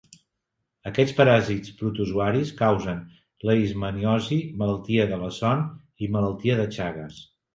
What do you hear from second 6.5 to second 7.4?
de Chagas.